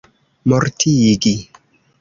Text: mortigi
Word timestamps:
mortigi 0.47 1.35